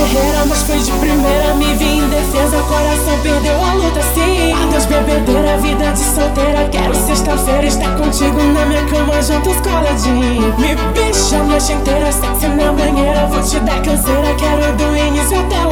[0.00, 1.54] guerreira, mas foi de primeira.
[1.54, 4.52] Me vi em defesa, coração perdeu a luta, sim.
[4.52, 6.68] Adeus, bebedeira, vida de solteira.
[6.70, 10.54] Quero sexta-feira estar contigo na minha cama, juntos coladinho.
[10.58, 13.26] Me bicha a noite inteira, sexy na banheira.
[13.26, 15.69] Vou te dar canseira, quero do início até o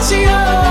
[0.00, 0.67] see you.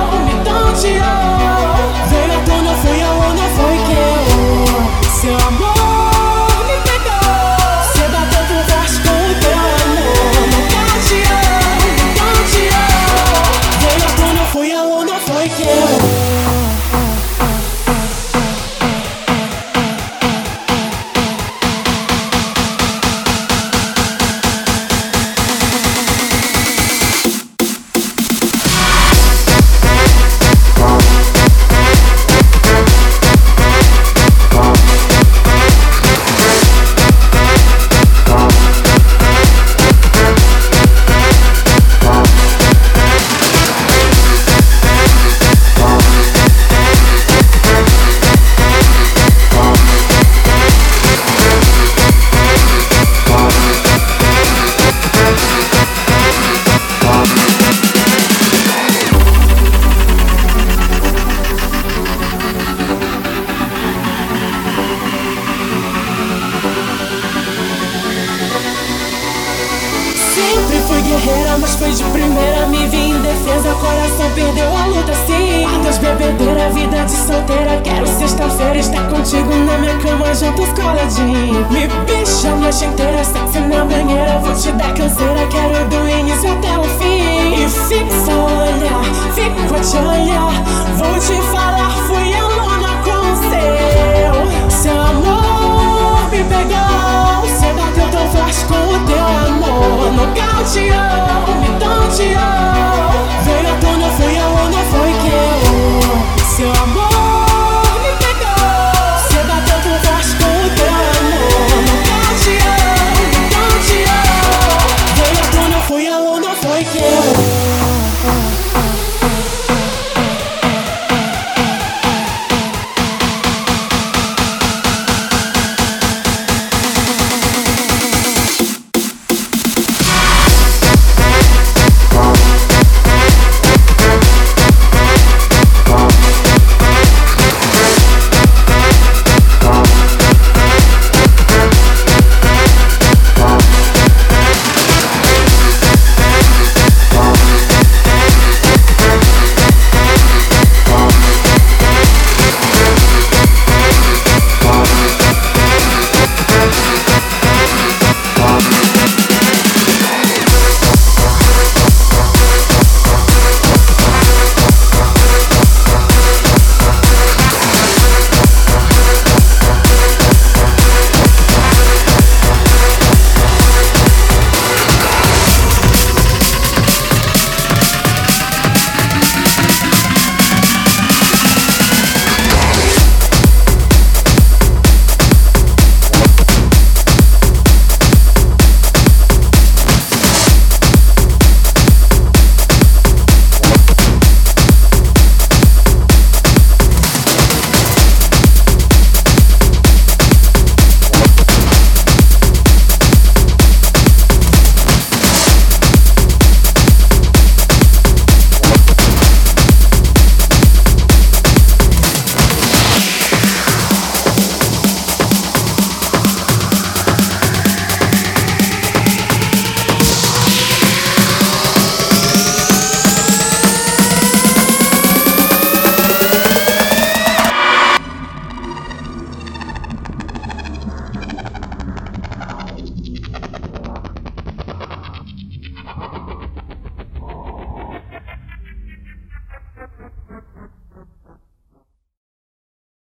[71.59, 72.65] Mas foi de primeira.
[72.67, 75.65] Me vi em defesa, coração perdeu a luta, sim.
[75.65, 77.81] Adeus, bebedeira, vida de solteira.
[77.83, 81.67] Quero sexta-feira estar contigo na minha cama, juntos coladinho.
[81.71, 84.39] Me bicha a noite inteira, sexy na banheira.
[84.39, 87.63] Vou te dar canseira, quero do início até o fim.
[87.63, 89.03] E fixa olhar,
[89.33, 90.63] fico te olhar.
[90.97, 92.56] Vou te falar, fui alone.